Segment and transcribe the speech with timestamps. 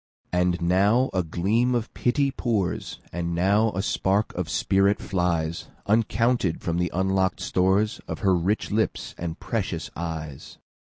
[0.33, 6.59] And now a gleam of pity pours, And now a spark of spirit flies, Uncounted,
[6.59, 10.57] from the unlock'd storesOf her rich lips and precious eyes.